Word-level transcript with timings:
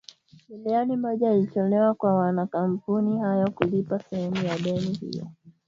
milioni 0.49 0.97
moja 0.97 1.33
ilitolewa 1.33 1.93
kwa 1.93 2.31
makampuni 2.33 3.19
hayo 3.19 3.51
kulipa 3.51 3.99
sehemu 3.99 4.45
ya 4.45 4.57
deni 4.59 4.93
hio 4.93 5.31